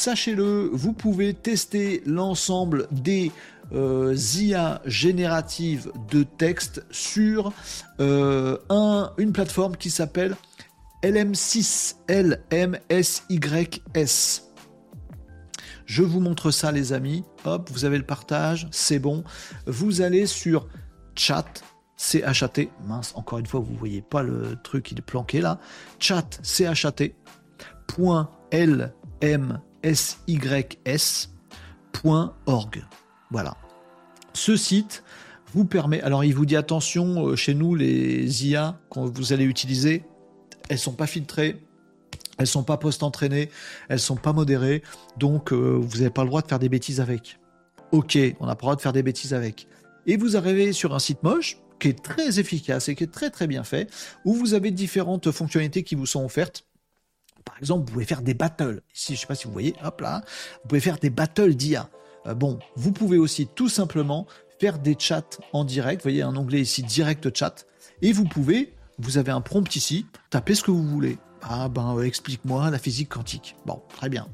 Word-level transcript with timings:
sachez-le, 0.00 0.70
vous 0.72 0.94
pouvez 0.94 1.34
tester 1.34 2.02
l'ensemble 2.06 2.88
des 2.90 3.30
euh, 3.72 4.16
IA 4.36 4.80
génératives 4.86 5.92
de 6.10 6.22
texte 6.22 6.82
sur 6.90 7.52
euh, 8.00 8.56
un, 8.70 9.12
une 9.18 9.32
plateforme 9.32 9.76
qui 9.76 9.90
s'appelle 9.90 10.36
LM6, 11.02 11.96
LMSYS. 12.50 12.80
Je 15.84 16.02
vous 16.02 16.20
montre 16.20 16.50
ça 16.50 16.72
les 16.72 16.92
amis. 16.94 17.24
Hop, 17.44 17.68
vous 17.70 17.84
avez 17.84 17.98
le 17.98 18.06
partage, 18.06 18.68
c'est 18.70 18.98
bon. 18.98 19.22
Vous 19.66 20.00
allez 20.00 20.24
sur 20.26 20.66
chat, 21.14 21.62
C-H-A-T, 21.96 22.70
mince, 22.86 23.12
encore 23.16 23.38
une 23.38 23.46
fois, 23.46 23.60
vous 23.60 23.74
voyez 23.74 24.00
pas 24.00 24.22
le 24.22 24.56
truc, 24.64 24.92
il 24.92 24.98
est 24.98 25.02
planqué 25.02 25.42
là. 25.42 25.58
Chat, 25.98 26.40
C-H-A-T, 26.42 27.14
S 29.82 30.18
Y 30.26 30.78
S 30.84 31.30
point 31.92 32.34
org. 32.46 32.84
Voilà. 33.30 33.56
Ce 34.32 34.56
site 34.56 35.02
vous 35.52 35.64
permet. 35.64 36.00
Alors, 36.02 36.24
il 36.24 36.34
vous 36.34 36.46
dit 36.46 36.56
attention, 36.56 37.28
euh, 37.28 37.36
chez 37.36 37.54
nous, 37.54 37.74
les 37.74 38.46
IA, 38.46 38.78
quand 38.88 39.06
vous 39.06 39.32
allez 39.32 39.44
utiliser, 39.44 40.04
elles 40.68 40.78
sont 40.78 40.92
pas 40.92 41.06
filtrées. 41.06 41.60
Elles 42.38 42.46
sont 42.46 42.62
pas 42.62 42.78
post-entraînées, 42.78 43.50
elles 43.90 44.00
sont 44.00 44.16
pas 44.16 44.32
modérées, 44.32 44.82
donc 45.18 45.52
euh, 45.52 45.78
vous 45.78 45.98
n'avez 45.98 46.08
pas 46.08 46.22
le 46.22 46.28
droit 46.28 46.40
de 46.40 46.48
faire 46.48 46.58
des 46.58 46.70
bêtises 46.70 46.98
avec. 46.98 47.38
Ok, 47.92 48.16
on 48.40 48.46
n'a 48.46 48.54
pas 48.54 48.60
le 48.60 48.66
droit 48.66 48.76
de 48.76 48.80
faire 48.80 48.94
des 48.94 49.02
bêtises 49.02 49.34
avec. 49.34 49.68
Et 50.06 50.16
vous 50.16 50.38
arrivez 50.38 50.72
sur 50.72 50.94
un 50.94 51.00
site 51.00 51.22
moche, 51.22 51.58
qui 51.78 51.88
est 51.88 52.02
très 52.02 52.40
efficace 52.40 52.88
et 52.88 52.94
qui 52.94 53.04
est 53.04 53.12
très 53.12 53.28
très 53.28 53.46
bien 53.46 53.62
fait, 53.62 53.90
où 54.24 54.32
vous 54.32 54.54
avez 54.54 54.70
différentes 54.70 55.30
fonctionnalités 55.30 55.82
qui 55.82 55.94
vous 55.96 56.06
sont 56.06 56.24
offertes. 56.24 56.64
Exemple, 57.60 57.86
vous 57.86 57.92
pouvez 57.92 58.04
faire 58.04 58.22
des 58.22 58.34
battles. 58.34 58.82
Ici, 58.94 59.08
je 59.08 59.12
ne 59.12 59.20
sais 59.20 59.26
pas 59.26 59.34
si 59.34 59.46
vous 59.46 59.52
voyez, 59.52 59.74
hop 59.84 60.00
là, 60.00 60.22
vous 60.62 60.68
pouvez 60.68 60.80
faire 60.80 60.98
des 60.98 61.10
battles 61.10 61.54
d'IA. 61.54 61.88
Euh, 62.26 62.34
bon, 62.34 62.58
vous 62.76 62.92
pouvez 62.92 63.18
aussi 63.18 63.46
tout 63.46 63.68
simplement 63.68 64.26
faire 64.58 64.78
des 64.78 64.96
chats 64.98 65.38
en 65.52 65.64
direct. 65.64 66.00
Vous 66.00 66.10
voyez 66.10 66.22
un 66.22 66.36
onglet 66.36 66.60
ici, 66.60 66.82
direct 66.82 67.34
chat. 67.36 67.66
Et 68.02 68.12
vous 68.12 68.24
pouvez, 68.24 68.74
vous 68.98 69.18
avez 69.18 69.32
un 69.32 69.40
prompt 69.40 69.74
ici, 69.74 70.06
taper 70.30 70.54
ce 70.54 70.62
que 70.62 70.70
vous 70.70 70.86
voulez. 70.86 71.18
Ah 71.42 71.68
ben, 71.68 71.96
euh, 71.96 72.02
explique-moi 72.02 72.70
la 72.70 72.78
physique 72.78 73.08
quantique. 73.08 73.56
Bon, 73.66 73.80
très 73.96 74.08
bien. 74.08 74.28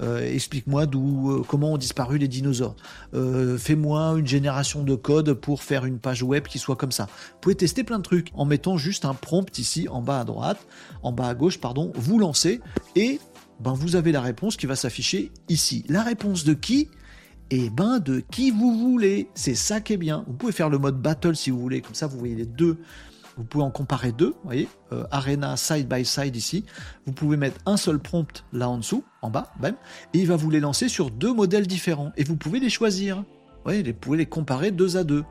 Euh, 0.00 0.20
explique-moi 0.34 0.86
d'où, 0.86 1.44
comment 1.46 1.74
ont 1.74 1.78
disparu 1.78 2.18
les 2.18 2.26
dinosaures. 2.26 2.74
fais-moi 3.12 4.16
une 4.18 4.26
génération 4.26 4.82
de 4.82 4.96
code 4.96 5.34
pour 5.34 5.62
faire 5.62 5.84
une 5.84 6.00
page 6.00 6.24
web 6.24 6.48
qui 6.48 6.58
soit 6.58 6.74
comme 6.74 6.90
ça. 6.90 7.04
Vous 7.04 7.38
pouvez 7.40 7.54
tester 7.54 7.84
plein 7.84 7.98
de 7.98 8.02
trucs 8.02 8.30
en 8.34 8.44
mettant 8.44 8.76
juste 8.76 9.04
un 9.04 9.14
prompt 9.14 9.58
ici 9.58 9.88
en 9.88 10.02
bas 10.02 10.20
à 10.20 10.24
droite, 10.24 10.66
en 11.02 11.12
bas 11.12 11.28
à 11.28 11.34
gauche, 11.34 11.60
pardon. 11.60 11.92
Vous 11.94 12.18
lancez 12.18 12.60
et 12.96 13.20
ben 13.60 13.74
vous 13.74 13.94
avez 13.94 14.10
la 14.10 14.20
réponse 14.20 14.56
qui 14.56 14.66
va 14.66 14.74
s'afficher 14.74 15.30
ici. 15.48 15.84
La 15.88 16.02
réponse 16.02 16.44
de 16.44 16.52
qui? 16.52 16.88
Eh 17.50 17.70
ben 17.70 18.00
de 18.00 18.20
qui 18.20 18.50
vous 18.50 18.76
voulez. 18.76 19.28
C'est 19.34 19.54
ça 19.54 19.80
qui 19.80 19.92
est 19.92 19.98
bien. 19.98 20.24
Vous 20.26 20.32
pouvez 20.32 20.52
faire 20.52 20.68
le 20.68 20.78
mode 20.78 21.00
battle 21.00 21.36
si 21.36 21.50
vous 21.50 21.60
voulez, 21.60 21.80
comme 21.80 21.94
ça 21.94 22.06
vous 22.06 22.18
voyez 22.18 22.34
les 22.34 22.46
deux. 22.46 22.78
Vous 23.36 23.44
pouvez 23.44 23.64
en 23.64 23.70
comparer 23.70 24.12
deux, 24.12 24.30
vous 24.30 24.44
voyez, 24.44 24.68
euh, 24.92 25.04
Arena 25.10 25.56
side 25.56 25.88
by 25.88 26.04
side 26.04 26.36
ici. 26.36 26.64
Vous 27.06 27.12
pouvez 27.12 27.36
mettre 27.36 27.60
un 27.66 27.76
seul 27.76 27.98
prompt 27.98 28.44
là 28.52 28.68
en 28.68 28.78
dessous, 28.78 29.04
en 29.22 29.30
bas 29.30 29.52
même, 29.60 29.76
et 30.14 30.18
il 30.18 30.26
va 30.26 30.36
vous 30.36 30.50
les 30.50 30.60
lancer 30.60 30.88
sur 30.88 31.10
deux 31.10 31.32
modèles 31.32 31.66
différents. 31.66 32.12
Et 32.16 32.24
vous 32.24 32.36
pouvez 32.36 32.60
les 32.60 32.70
choisir. 32.70 33.18
Vous, 33.18 33.24
voyez, 33.64 33.82
vous 33.82 33.92
pouvez 33.94 34.18
les 34.18 34.26
comparer 34.26 34.70
deux 34.70 34.96
à 34.96 35.04
deux. 35.04 35.24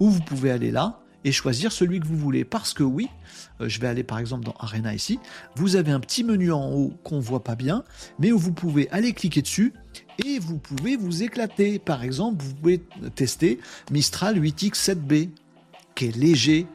Ou 0.00 0.10
vous 0.10 0.20
pouvez 0.20 0.50
aller 0.50 0.70
là, 0.70 1.00
et 1.24 1.32
choisir 1.32 1.72
celui 1.72 2.00
que 2.00 2.06
vous 2.06 2.16
voulez. 2.16 2.44
Parce 2.44 2.74
que 2.74 2.82
oui, 2.82 3.08
euh, 3.60 3.68
je 3.68 3.80
vais 3.80 3.86
aller 3.86 4.04
par 4.04 4.18
exemple 4.18 4.44
dans 4.44 4.54
Arena 4.58 4.94
ici, 4.94 5.18
vous 5.56 5.76
avez 5.76 5.92
un 5.92 6.00
petit 6.00 6.24
menu 6.24 6.52
en 6.52 6.70
haut 6.70 6.92
qu'on 7.04 7.20
voit 7.20 7.44
pas 7.44 7.54
bien, 7.54 7.84
mais 8.18 8.32
où 8.32 8.38
vous 8.38 8.52
pouvez 8.52 8.88
aller 8.90 9.12
cliquer 9.12 9.42
dessus 9.42 9.72
et 10.24 10.38
vous 10.38 10.58
pouvez 10.58 10.96
vous 10.96 11.22
éclater. 11.22 11.78
Par 11.78 12.02
exemple, 12.02 12.42
vous 12.42 12.54
pouvez 12.54 12.82
tester 13.14 13.60
Mistral 13.90 14.40
8X7B, 14.40 15.30
qui 15.94 16.06
est 16.06 16.16
léger, 16.16 16.66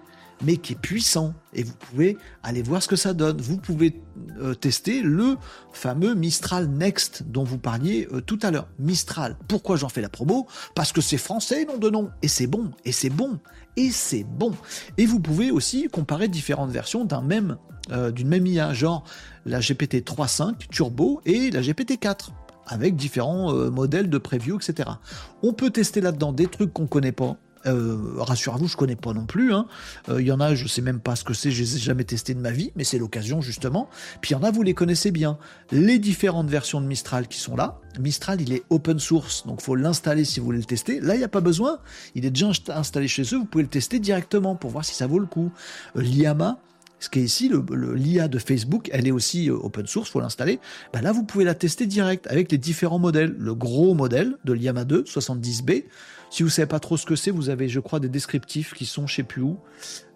mais 0.44 0.58
qui 0.58 0.74
est 0.74 0.80
puissant. 0.80 1.34
Et 1.54 1.64
vous 1.64 1.74
pouvez 1.74 2.18
aller 2.44 2.62
voir 2.62 2.82
ce 2.82 2.88
que 2.88 2.96
ça 2.96 3.14
donne. 3.14 3.40
Vous 3.42 3.58
pouvez 3.58 4.02
euh, 4.40 4.54
tester 4.54 5.02
le 5.02 5.38
fameux 5.72 6.16
Mistral 6.16 6.68
Next 6.68 7.24
dont 7.24 7.44
vous 7.44 7.58
parliez 7.58 8.08
euh, 8.12 8.22
tout 8.22 8.40
à 8.42 8.52
l'heure. 8.52 8.68
Mistral. 8.80 9.38
Pourquoi 9.48 9.76
j'en 9.76 9.90
fais 9.90 10.02
la 10.02 10.10
promo? 10.10 10.48
Parce 10.76 10.92
que 10.92 11.02
c'est 11.02 11.18
français, 11.18 11.66
nom 11.66 11.78
de 11.78 11.90
nom. 11.90 12.10
Et 12.22 12.28
c'est 12.28 12.48
bon. 12.48 12.72
Et 12.86 12.92
c'est 12.92 13.10
bon. 13.10 13.40
Et 13.76 13.92
c'est 13.92 14.24
bon. 14.24 14.54
Et 14.98 15.06
vous 15.06 15.20
pouvez 15.20 15.52
aussi 15.52 15.88
comparer 15.92 16.28
différentes 16.28 16.72
versions 16.72 17.06
d'un 17.06 17.22
même, 17.22 17.58
euh, 17.92 18.12
d'une 18.12 18.28
même 18.28 18.46
IA, 18.46 18.74
genre 18.74 19.04
la 19.46 19.60
GPT 19.60 20.06
3.5 20.06 20.70
Turbo 20.70 21.22
et 21.26 21.52
la 21.52 21.62
GPT 21.62 22.00
4 22.00 22.32
avec 22.66 22.96
différents 22.96 23.54
modèles 23.72 24.10
de 24.10 24.18
preview, 24.18 24.56
etc. 24.56 24.90
On 25.42 25.52
peut 25.52 25.70
tester 25.70 26.00
là-dedans 26.00 26.32
des 26.32 26.48
trucs 26.48 26.72
qu'on 26.72 26.88
connaît 26.88 27.12
pas, 27.12 27.36
euh, 27.66 27.98
rassurez-vous, 28.18 28.68
je 28.68 28.78
connais 28.78 28.96
pas 28.96 29.14
non 29.14 29.26
plus. 29.26 29.54
Hein. 29.54 29.68
Euh, 30.10 30.22
il 30.22 30.28
y 30.28 30.32
en 30.32 30.40
a, 30.40 30.56
je 30.56 30.68
sais 30.68 30.82
même 30.82 31.00
pas 31.00 31.16
ce 31.16 31.24
que 31.24 31.34
c'est, 31.34 31.52
je 31.52 31.62
les 31.62 31.76
ai 31.76 31.80
jamais 31.80 32.04
testé 32.04 32.34
de 32.34 32.40
ma 32.40 32.52
vie, 32.52 32.72
mais 32.76 32.84
c'est 32.84 32.98
l'occasion 32.98 33.42
justement. 33.42 33.90
Puis 34.22 34.32
il 34.32 34.34
y 34.34 34.36
en 34.36 34.44
a, 34.44 34.52
vous 34.52 34.64
les 34.64 34.74
connaissez 34.74 35.12
bien. 35.12 35.38
Les 35.72 36.00
différentes 36.00 36.50
versions 36.50 36.82
de 36.82 36.86
Mistral 36.86 37.28
qui 37.28 37.40
sont 37.40 37.56
là. 37.56 37.80
Mistral, 38.00 38.42
il 38.42 38.54
est 38.54 38.64
open 38.70 39.00
source, 39.00 39.46
donc 39.46 39.62
faut 39.62 39.76
l'installer 39.76 40.26
si 40.26 40.40
vous 40.40 40.48
voulez 40.48 40.60
le 40.60 40.66
tester. 40.66 41.00
Là, 41.00 41.16
il 41.16 41.20
n'y 41.20 41.24
a 41.24 41.30
pas 41.30 41.42
besoin. 41.42 41.80
Il 42.16 42.26
est 42.26 42.32
déjà 42.32 42.50
installé 42.70 43.08
chez 43.08 43.24
eux. 43.34 43.38
Vous 43.38 43.46
pouvez 43.46 43.64
le 43.64 43.70
tester 43.70 44.00
directement 44.00 44.56
pour 44.56 44.72
voir 44.72 44.84
si 44.84 44.96
ça 44.96 45.08
vaut 45.08 45.20
le 45.20 45.26
coup. 45.26 45.52
Euh, 45.96 46.02
L'IAMA, 46.02 46.60
ce 47.04 47.10
qui 47.10 47.20
est 47.20 47.24
ici, 47.24 47.52
l'IA 47.96 48.30
de 48.30 48.40
Facebook, 48.40 48.90
elle 48.94 49.06
est 49.10 49.12
aussi 49.12 49.50
open 49.50 49.86
source, 49.88 50.10
faut 50.10 50.22
l'installer. 50.22 50.62
Bah 50.94 51.02
là, 51.02 51.12
vous 51.12 51.26
pouvez 51.26 51.44
la 51.44 51.54
tester 51.54 51.86
direct 51.86 52.28
avec 52.28 52.50
les 52.50 52.58
différents 52.58 52.98
modèles. 52.98 53.36
Le 53.38 53.54
gros 53.54 53.94
modèle 53.94 54.38
de 54.46 54.54
l'IAMA 54.54 54.86
2, 54.86 55.02
70B, 55.04 55.84
si 56.30 56.44
vous 56.44 56.50
savez 56.50 56.66
pas 56.66 56.80
trop 56.80 56.96
ce 56.96 57.06
que 57.06 57.18
c'est, 57.18 57.30
vous 57.30 57.50
avez, 57.50 57.68
je 57.68 57.82
crois, 57.82 58.00
des 58.00 58.08
descriptifs 58.08 58.74
qui 58.74 58.86
sont, 58.86 59.06
je 59.06 59.16
sais 59.16 59.24
plus 59.24 59.42
où. 59.42 59.60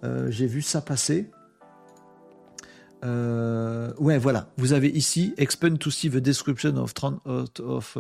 Euh, 0.05 0.31
j'ai 0.31 0.47
vu 0.47 0.61
ça 0.61 0.79
passer. 0.79 1.29
Euh, 3.03 3.91
ouais, 3.99 4.17
voilà. 4.17 4.49
Vous 4.57 4.73
avez 4.73 4.89
ici 4.89 5.33
Explain 5.37 5.75
to 5.75 5.91
see 5.91 6.09
the 6.09 6.17
description 6.17 6.77
of, 6.77 6.93
30, 6.93 7.21
of 7.59 7.97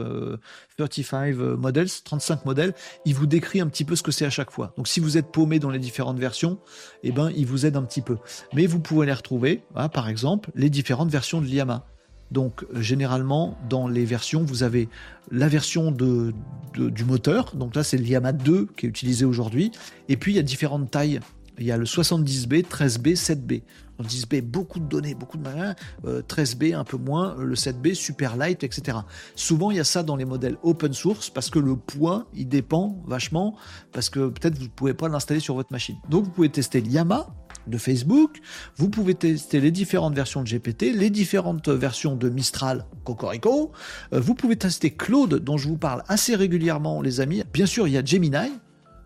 35 0.77 1.35
euh, 1.37 1.57
models, 1.57 1.89
35 2.03 2.45
modèles. 2.45 2.73
Il 3.05 3.15
vous 3.15 3.27
décrit 3.27 3.61
un 3.61 3.67
petit 3.67 3.85
peu 3.85 3.95
ce 3.95 4.03
que 4.03 4.11
c'est 4.11 4.25
à 4.25 4.29
chaque 4.29 4.51
fois. 4.51 4.73
Donc, 4.77 4.87
si 4.87 4.99
vous 4.99 5.17
êtes 5.17 5.31
paumé 5.31 5.59
dans 5.59 5.69
les 5.69 5.79
différentes 5.79 6.19
versions, 6.19 6.59
eh 7.03 7.11
ben, 7.11 7.31
il 7.35 7.45
vous 7.45 7.65
aide 7.65 7.77
un 7.77 7.83
petit 7.83 8.01
peu. 8.01 8.17
Mais 8.53 8.65
vous 8.65 8.79
pouvez 8.79 9.05
les 9.05 9.13
retrouver, 9.13 9.63
hein, 9.75 9.89
par 9.89 10.09
exemple, 10.09 10.51
les 10.55 10.69
différentes 10.69 11.09
versions 11.09 11.41
de 11.41 11.45
l'IAMA. 11.45 11.85
Donc 12.31 12.65
généralement 12.73 13.57
dans 13.69 13.87
les 13.87 14.05
versions, 14.05 14.43
vous 14.43 14.63
avez 14.63 14.89
la 15.31 15.47
version 15.47 15.91
de, 15.91 16.33
du 16.73 17.05
moteur, 17.05 17.55
donc 17.55 17.75
là 17.75 17.83
c'est 17.83 17.97
le 17.97 18.33
2 18.33 18.67
qui 18.75 18.85
est 18.85 18.89
utilisé 18.89 19.23
aujourd'hui, 19.23 19.71
et 20.09 20.17
puis 20.17 20.33
il 20.33 20.35
y 20.35 20.39
a 20.39 20.43
différentes 20.43 20.91
tailles. 20.91 21.19
Il 21.59 21.65
y 21.65 21.71
a 21.71 21.77
le 21.77 21.85
70B, 21.85 22.63
13B, 22.63 23.15
7B. 23.15 23.63
70B, 23.99 24.41
beaucoup 24.41 24.79
de 24.79 24.85
données, 24.85 25.15
beaucoup 25.15 25.37
de 25.37 25.43
malins, 25.43 25.73
13B 26.05 26.75
un 26.75 26.83
peu 26.83 26.97
moins, 26.97 27.35
le 27.39 27.55
7B 27.55 27.95
super 27.95 28.37
light, 28.37 28.63
etc. 28.63 28.99
Souvent 29.35 29.71
il 29.71 29.77
y 29.77 29.79
a 29.79 29.83
ça 29.83 30.03
dans 30.03 30.15
les 30.15 30.25
modèles 30.25 30.57
open 30.61 30.93
source 30.93 31.31
parce 31.31 31.49
que 31.49 31.57
le 31.57 31.75
poids 31.75 32.27
il 32.35 32.47
dépend 32.47 33.01
vachement, 33.07 33.55
parce 33.93 34.11
que 34.11 34.29
peut-être 34.29 34.55
vous 34.55 34.65
ne 34.65 34.69
pouvez 34.69 34.93
pas 34.93 35.09
l'installer 35.09 35.39
sur 35.39 35.55
votre 35.55 35.71
machine. 35.71 35.95
Donc 36.09 36.25
vous 36.25 36.29
pouvez 36.29 36.49
tester 36.49 36.79
l'Yama, 36.79 37.27
de 37.67 37.77
Facebook. 37.77 38.39
Vous 38.77 38.89
pouvez 38.89 39.15
tester 39.15 39.59
les 39.59 39.71
différentes 39.71 40.15
versions 40.15 40.41
de 40.41 40.47
GPT, 40.47 40.93
les 40.93 41.09
différentes 41.09 41.69
versions 41.69 42.15
de 42.15 42.29
Mistral, 42.29 42.85
Cocorico. 43.03 43.71
Euh, 44.13 44.19
vous 44.19 44.35
pouvez 44.35 44.55
tester 44.55 44.91
Claude, 44.91 45.35
dont 45.35 45.57
je 45.57 45.67
vous 45.67 45.77
parle 45.77 46.03
assez 46.07 46.35
régulièrement, 46.35 47.01
les 47.01 47.19
amis. 47.19 47.43
Bien 47.53 47.65
sûr, 47.65 47.87
il 47.87 47.93
y 47.93 47.97
a 47.97 48.03
Gemini 48.03 48.35
euh, 48.35 48.49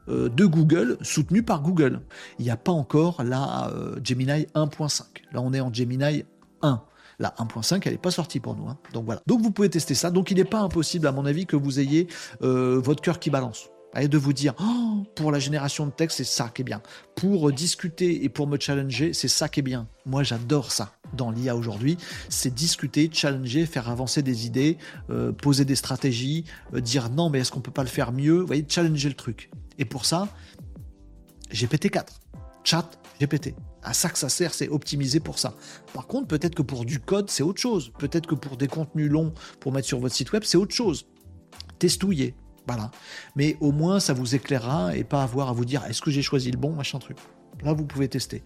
de 0.08 0.46
Google, 0.46 0.98
soutenu 1.02 1.44
par 1.44 1.62
Google. 1.62 2.02
Il 2.40 2.46
n'y 2.46 2.52
a 2.52 2.58
pas 2.58 2.72
encore 2.72 3.24
la 3.24 3.70
euh, 3.70 4.00
Gemini 4.04 4.48
1.5. 4.56 5.04
Là, 5.32 5.42
on 5.42 5.54
est 5.54 5.62
en 5.62 5.74
Gemini 5.74 6.24
1. 6.62 6.82
La 7.20 7.30
1.5, 7.38 7.82
elle 7.86 7.92
n'est 7.92 7.98
pas 7.98 8.12
sortie 8.12 8.40
pour 8.40 8.56
nous. 8.56 8.68
Hein. 8.68 8.78
Donc 8.94 9.06
voilà. 9.06 9.22
Donc 9.28 9.42
vous 9.42 9.52
pouvez 9.52 9.70
tester 9.70 9.94
ça. 9.94 10.10
Donc 10.10 10.32
il 10.32 10.38
n'est 10.38 10.46
pas 10.46 10.60
impossible, 10.60 11.08
à 11.08 11.12
mon 11.12 11.26
avis, 11.26 11.46
que 11.46 11.56
vous 11.56 11.80
ayez 11.80 12.08
votre 12.42 13.02
cœur 13.02 13.20
qui 13.20 13.30
balance 13.30 13.70
et 14.00 14.08
de 14.08 14.18
vous 14.18 14.34
dire 14.34 14.54
oh, 14.60 15.04
pour 15.16 15.32
la 15.32 15.40
génération 15.40 15.86
de 15.86 15.92
texte 15.92 16.18
c'est 16.18 16.24
ça 16.24 16.50
qui 16.54 16.62
est 16.62 16.66
bien 16.66 16.82
pour 17.16 17.52
discuter 17.52 18.24
et 18.24 18.30
pour 18.30 18.48
me 18.48 18.58
challenger 18.60 19.14
c'est 19.14 19.28
ça 19.28 19.50
qui 19.50 19.60
est 19.60 19.64
bien 19.64 19.88
moi 20.06 20.24
j'adore 20.24 20.72
ça 20.72 20.94
dans 21.14 21.32
l'IA 21.32 21.56
aujourd'hui 21.56 21.98
c'est 22.30 22.54
discuter 22.54 23.10
challenger 23.12 23.66
faire 23.66 23.90
avancer 23.90 24.22
des 24.22 24.46
idées 24.46 24.78
euh, 25.10 25.32
poser 25.32 25.66
des 25.66 25.76
stratégies 25.76 26.46
euh, 26.74 26.80
dire 26.80 27.10
non 27.10 27.30
mais 27.30 27.40
est-ce 27.40 27.52
qu'on 27.52 27.62
peut 27.62 27.72
pas 27.72 27.84
le 27.84 27.90
faire 27.90 28.12
mieux? 28.12 28.40
Vous 28.40 28.48
voyez 28.48 28.66
challenger 28.68 29.10
le 29.10 29.16
truc 29.16 29.50
et 29.78 29.86
pour 29.86 30.06
ça 30.06 30.28
GPT 31.52 31.90
4 31.90 32.20
chat 32.64 32.90
GPT 33.20 33.56
à 33.84 33.94
ça 33.94 34.10
que 34.10 34.18
ça 34.18 34.30
sert, 34.30 34.54
c'est 34.54 34.70
optimisé 34.70 35.20
pour 35.20 35.40
ça. 35.40 35.54
Par 35.94 36.08
contre, 36.08 36.28
peut-être 36.28 36.56
que 36.56 36.62
pour 36.62 36.86
du 36.86 37.00
code, 37.00 37.30
c'est 37.30 37.44
autre 37.44 37.60
chose. 37.60 37.92
Peut-être 37.98 38.28
que 38.28 38.36
pour 38.36 38.58
des 38.58 38.68
contenus 38.68 39.10
longs 39.10 39.34
pour 39.60 39.72
mettre 39.72 39.88
sur 39.88 40.00
votre 40.00 40.16
site 40.16 40.32
web, 40.32 40.44
c'est 40.46 40.58
autre 40.58 40.76
chose. 40.76 41.08
Testouillez, 41.80 42.36
voilà. 42.68 42.92
Mais 43.36 43.58
au 43.60 43.72
moins, 43.72 44.00
ça 44.00 44.14
vous 44.14 44.36
éclairera 44.36 44.96
et 44.96 45.04
pas 45.04 45.24
avoir 45.24 45.50
à 45.50 45.54
vous 45.54 45.66
dire 45.66 45.84
est-ce 45.86 46.02
que 46.02 46.12
j'ai 46.12 46.22
choisi 46.22 46.52
le 46.52 46.58
bon, 46.58 46.74
machin 46.74 47.00
truc. 47.00 47.18
Là, 47.64 47.74
vous 47.74 47.86
pouvez 47.86 48.08
tester. 48.08 48.40